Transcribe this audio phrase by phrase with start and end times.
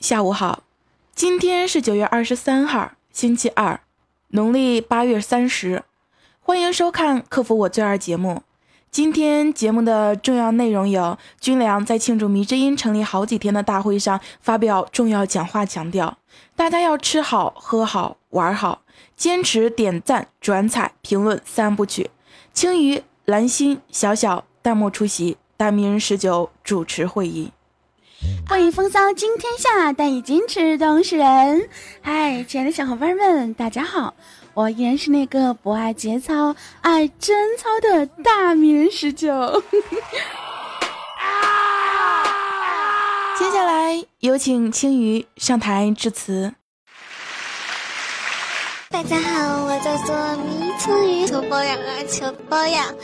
[0.00, 0.62] 下午好。
[1.14, 3.80] 今天是九月二十三号，星期二，
[4.28, 5.82] 农历八月三十。
[6.40, 8.42] 欢迎收看《克服我最二》节目。
[8.90, 16.16] 今天节目的重要内容有：军粮在庆祝迷之音成立好几天的大会上发表重要讲话，强调
[16.56, 18.80] 大家要吃好、喝好、玩好，
[19.14, 22.10] 坚持点赞、转采、评论三部曲。
[22.54, 27.50] 青鱼、蓝心、小小、弹幕出席，大名人十九主持会议。
[28.48, 31.68] 欢迎风骚惊天下，但已矜持动世人。
[32.00, 34.14] 嗨，亲爱的小伙伴们，大家好！
[34.54, 39.28] 我依然是那个不爱节操、爱贞操的大名人十九。
[43.38, 46.54] 接下来有请青鱼上台致辞。
[48.88, 52.94] 大家好，我叫做迷青鱼，求包养啊，求包养。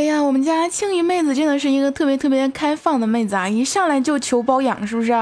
[0.00, 3.46] 哎呀，我们家青鱼妹子真的是一个特别特别开放的妹子啊！
[3.46, 5.12] 一上来就求包养，是不是？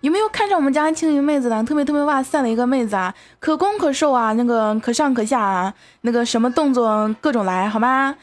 [0.00, 1.60] 有没有看上我们家青鱼妹子的？
[1.64, 8.14] 特别特别哇塞的一个妹子啊，可攻可受啊，那个可上可下啊，那个什么动作各种来，好吗？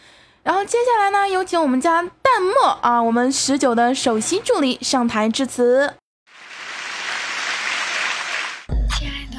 [0.43, 5.95] 然后接下来呢，有请我们家淡漠啊，我们十九的首席助理上台致辞。
[8.97, 9.37] 亲爱的，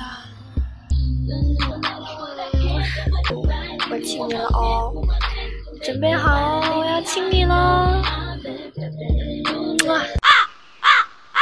[3.91, 4.93] 我亲你了哦。
[5.85, 6.66] 准备好，我要
[7.07, 7.55] 亲你了！
[7.55, 8.03] 啊
[9.95, 10.91] 啊
[11.31, 11.39] 啊！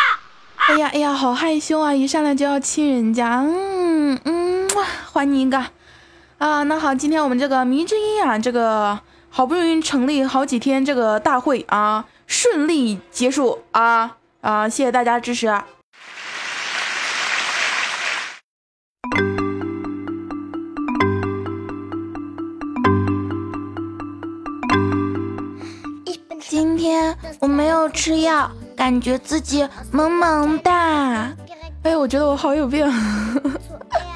[0.68, 1.94] 哎呀哎呀，好害羞啊！
[1.94, 4.68] 一上来就要亲人家，嗯嗯，
[5.10, 5.58] 还你一个
[6.36, 6.62] 啊！
[6.64, 14.68] 那好，今天我们这个迷之音啊，这个好不容易成立好几天这个大会啊，顺利结束啊啊！
[14.68, 15.46] 谢谢大家支持。
[27.40, 31.32] 我没有吃药，感觉自己萌萌哒。
[31.82, 32.86] 哎，我觉得我好有病。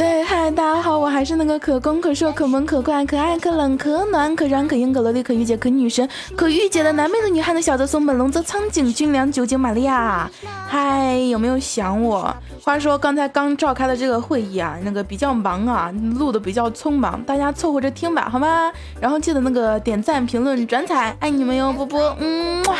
[0.00, 10.30] 对，嗨，大家好，我还是那个可攻可受、可萌可怪、可爱可冷可暖、可软可硬、可萝莉、可御姐、可女神、可御姐的男妹子、女汉子、小泽松本龙泽、苍井军良、酒井玛利亚。
[10.66, 12.34] 嗨，有没有想我？
[12.62, 18.72] 话说刚才刚召开的这个会议啊，那个比较忙啊，录的比较匆忙，大家凑合着听吧，好吗？
[19.02, 22.76] 然后记得那个点赞、评论、转采，爱你们哟，波波，嗯哇。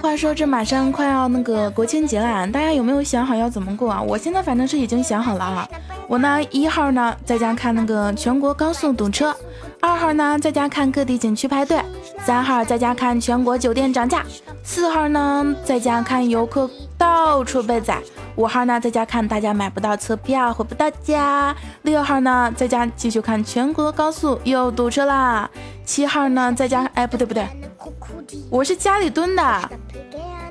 [0.00, 4.00] 话说这马上快要那个国庆节了，大家有没有想好要怎么过啊？
[4.00, 5.68] 我现在反正是已经想好了啊。
[6.08, 9.36] 我呢一号呢在家看那个全国高速堵车，
[9.78, 11.78] 二号呢在家看各地景区排队，
[12.24, 14.24] 三号在家看全国酒店涨价，
[14.64, 17.98] 四号呢在家看游客到处被宰，
[18.36, 25.48] 五号呢在家看大家买不到车票回不到家，六号呢在家继续看全国高速又堵车啦，
[25.84, 27.46] 七号呢在家哎不对不对，
[28.50, 29.70] 我是家里蹲的。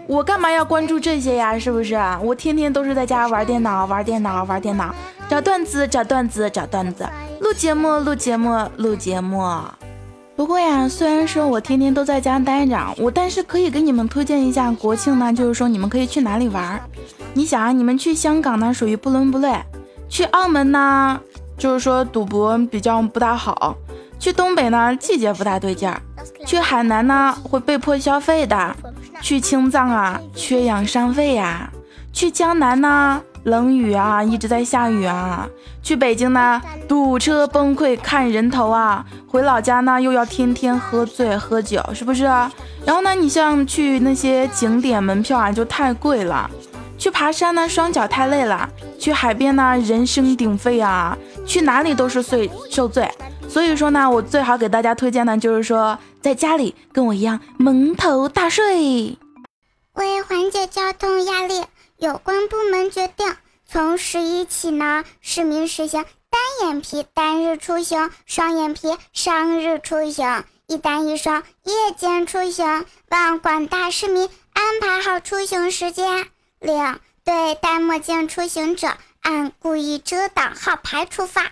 [0.08, 1.58] 我干嘛要关注这些呀？
[1.60, 1.96] 是不是？
[2.24, 4.94] 我天天都是在家玩电脑，玩电脑，玩电脑，
[5.30, 7.08] 找段子，找段子，找段子，
[7.40, 9.48] 录节目，录节目，录节目。
[10.36, 16.82] 不过呀，虽然说我天天都在家待着，我但是可以给你们推荐一下国庆呢，就是说你们可以去哪里玩。
[17.34, 19.54] 你想啊，你们去香港呢，属于不伦不类；
[20.10, 21.20] 去澳门呢，
[21.58, 23.76] 就是说赌博比较不大好；
[24.20, 25.96] 去东北呢，季节不大对劲儿；
[26.46, 28.76] 去海南呢，会被迫消费的。
[29.22, 31.70] 去青藏啊，缺氧伤肺呀；
[32.12, 35.48] 去江南呢，冷雨啊，一直在下雨啊；
[35.82, 42.24] 去北京呢，堵车崩溃看人头啊；回老家呢，又要天天喝醉喝酒，是不是？
[42.86, 46.50] 然后呢，你像去那些景点门票啊，就太贵了；
[46.98, 48.68] 去爬山呢，双脚太累了；
[49.00, 53.10] 去海边呢，人声鼎沸啊；去哪里都是睡受罪。
[53.50, 59.18] 所以说呢，我最好给大家推荐的，就是说在家里跟我一样蒙头大睡。
[59.94, 61.66] 为缓解交通压力，
[61.98, 63.36] 有关部门决定，
[63.66, 72.86] 从十一起呢，市民实行单眼皮单日出行，双眼皮双日出行，一单一双夜间出行。
[73.10, 76.28] 望广大市民安排好出行时间。
[76.60, 78.90] 另对戴墨镜出行者，
[79.22, 81.52] 按故意遮挡号牌处罚。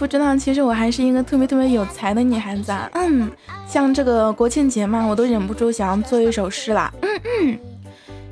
[0.00, 2.88] 不知道，其实我还是一个特别特别有才的女孩子啊。
[2.94, 3.30] 嗯，
[3.68, 6.90] 像这个国庆节嘛，我都忍不住想要做一首诗了。
[7.02, 7.58] 嗯嗯，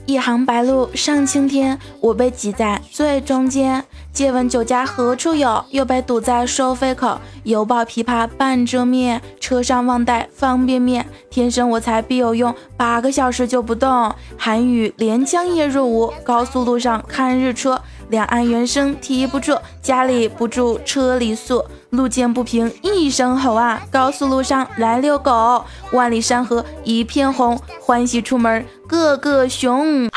[0.06, 3.84] 一行白鹭上青天，我被挤在最中间。
[4.14, 5.62] 借问酒家何处有？
[5.68, 7.20] 又被堵在收费口。
[7.44, 11.04] 犹抱琵琶半遮面，车上忘带方便面。
[11.28, 14.10] 天生我材必有用，八个小时就不动。
[14.38, 17.76] 寒雨连江夜入吴，高速路上看日出。
[18.08, 21.64] 两岸猿声啼不住，家里不住车里宿。
[21.90, 25.64] 路见不平一声吼啊，高速路上来遛狗。
[25.93, 30.08] 万里山河一片红，欢喜出门个个熊。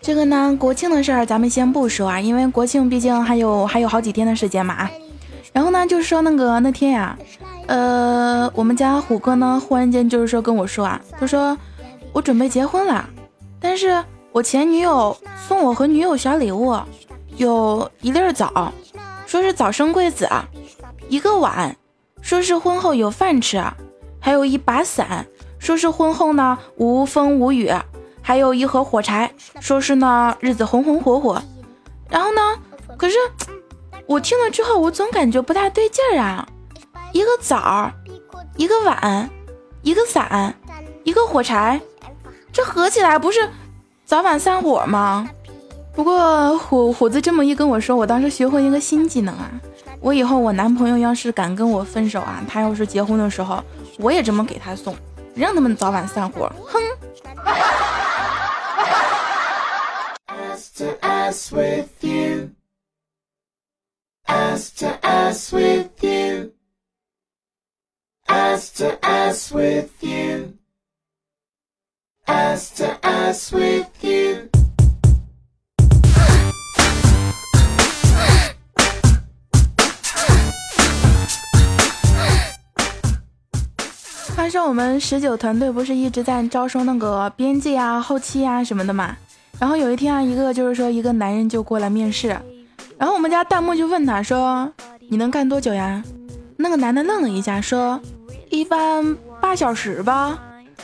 [0.00, 4.90] 这个呢，国庆的事儿咱们先不说啊，因为国庆毕竟还有还有好几天的时间嘛啊。
[5.52, 7.18] 然后呢，就是说那个那天呀，
[7.66, 11.56] 呃，我们家虎哥呢，忽然间就是说跟我说啊，他说
[12.12, 13.04] 我准备结婚了，
[13.60, 14.02] 但是
[14.32, 15.16] 我前女友
[15.48, 16.76] 送我和女友小礼物，
[17.36, 18.72] 有一粒枣，
[19.26, 20.28] 说是早生贵子，
[21.08, 21.76] 一个碗，
[22.22, 23.62] 说是婚后有饭吃，
[24.20, 25.26] 还有一把伞，
[25.58, 27.72] 说是婚后呢无风无雨，
[28.22, 29.30] 还有一盒火柴，
[29.60, 31.42] 说是呢日子红红火火。
[32.08, 32.40] 然后呢，
[32.96, 33.16] 可是。
[34.06, 36.44] 我听了之后，我总感觉不大对劲儿啊！
[37.12, 37.88] 一个枣，
[38.56, 39.30] 一个碗，
[39.82, 40.52] 一个伞，
[41.04, 41.80] 一个火柴，
[42.52, 43.48] 这合起来不是
[44.04, 45.30] 早晚散伙吗？
[45.94, 49.48] 不过虎虎子这么一跟我说，我当时学会一个新技能啊！
[50.00, 53.62] 我以后我男朋友要是敢跟我分手啊，他要是结婚的时候，
[54.00, 54.92] 我也这么给他送，
[55.36, 56.50] 让他们早晚散伙。
[56.66, 56.80] 哼
[60.80, 60.88] ！As
[64.78, 66.52] to us with you.
[68.26, 70.54] As to us with you.
[72.26, 74.48] As to us with you.
[84.34, 89.18] 话说我们十九团队不是一直在招收那个编辑啊、后期啊什么的嘛？
[89.60, 92.28] 然后有一天啊，一个就是说一个男人就过来面试。
[92.96, 94.72] 然后我们家弹幕就问他说
[95.10, 96.02] ：“你能干多久呀？”
[96.56, 98.00] 那个男的愣了一下，说
[98.48, 100.38] ：“一般八小时吧。”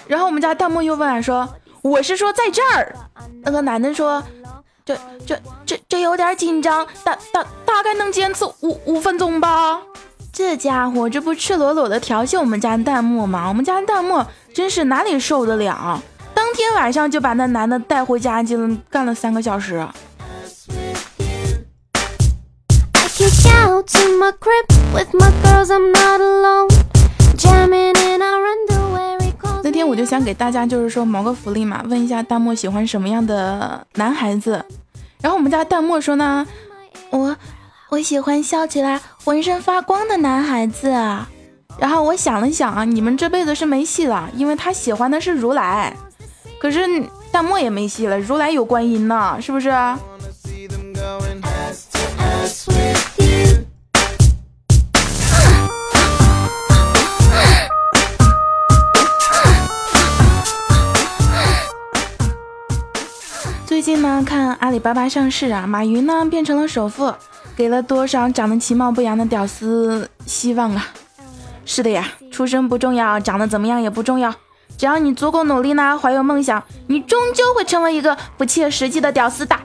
[0.07, 1.49] 然后我们家弹幕又问说
[1.81, 2.95] ：“我是说在这儿。”
[3.43, 4.23] 那个男的说
[4.85, 4.95] ：“这
[5.27, 9.81] 这这这有点紧张，大大大概能坚持五五分钟吧。”
[10.33, 13.49] 这家伙这不赤裸裸的调戏我们家弹幕吗？
[13.49, 14.23] 我们家弹幕
[14.53, 16.03] 真是哪里受得了？
[16.37, 19.83] 当天晚上就把那男的带回家，就干了三个小时。
[29.65, 34.63] 那天我就想给大家就是说谋个福利嘛，问一下弹幕喜欢什么样的男孩子。
[35.23, 36.47] 然后我们家弹幕说呢，
[37.09, 37.35] 我
[37.89, 40.91] 我喜欢笑起来浑身发光的男孩子。
[41.79, 45.97] 然后我想了想啊，你们这辈子是没戏了，因为他喜欢的是如来。
[46.59, 46.81] 可是
[47.31, 49.71] 弹幕也没戏了，如来有观音呢，是不是？
[63.67, 67.15] 最近呢，看阿里巴巴上市啊，马云呢变成了首富，
[67.55, 70.87] 给了多少长得其貌不扬的屌丝希望啊？
[71.65, 74.35] 是的呀，出身不重要，长得怎么样也不重要，
[74.77, 79.57] 只要你足够努力呢，怀有梦想，你终究会成为一个不切实际的屌丝的。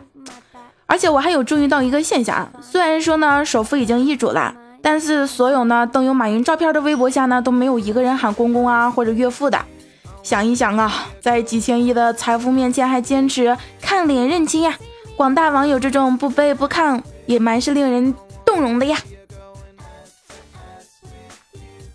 [0.86, 9.60] 而且我还有注意到一个现象啊，虽然说呢首富已经易主了，但是所有呢登有马云照片的微博下呢都没有一个人喊公公啊或者岳父的。
[10.24, 14.78] 想一想啊，在几千亿的财富面前还坚持看脸认亲呀！
[15.16, 18.14] 广大网友这种不卑不亢，也蛮是令人
[18.46, 18.98] 动容的呀。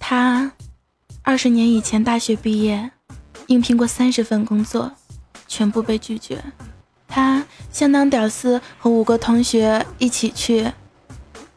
[0.01, 0.51] 他
[1.23, 2.91] 二十年以前大学毕业，
[3.47, 4.93] 应聘过三十份工作，
[5.47, 6.43] 全部被拒绝。
[7.07, 10.73] 他相当屌丝，和五个同学一起去，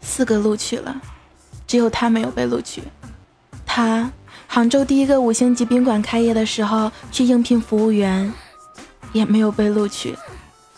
[0.02, 1.02] 四个录取了，
[1.68, 2.84] 只有他没有被录取。
[3.66, 4.12] 他。
[4.52, 8.34] 杭州第一个五星级宾馆开业的时候去应聘服务员，
[9.14, 10.18] 也没有被录取。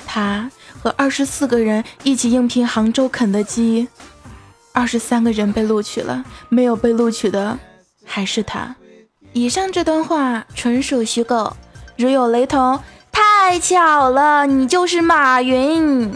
[0.06, 0.52] 他
[0.84, 3.88] 和二十四个人一起应聘杭州肯德基，
[4.74, 7.58] 二十三个人被录取了，没有被录取的
[8.04, 8.76] 还是他。
[9.34, 11.56] 以上这段话纯属虚构，
[11.98, 12.80] 如有雷同，
[13.12, 16.14] 太巧了，你就是马云。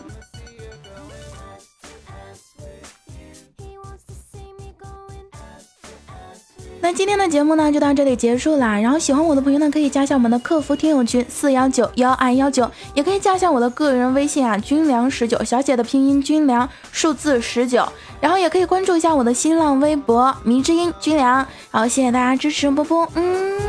[6.86, 8.80] 那今天的节目呢，就到这里结束啦。
[8.80, 17.84] 然后喜欢我的朋友呢，可以加一下我们的客服听友群四幺九幺二幺九，也可以加一下我的个人微信啊，军粮十九小写的拼音军粮数字十九，
[18.22, 21.38] 然后也可以关注一下我的新浪微博迷之音军粮。
[21.72, 23.60] 然后谢谢大家支持，波波，嗯，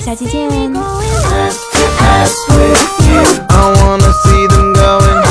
[0.00, 0.46] 下期见。
[3.48, 5.25] I wanna see them going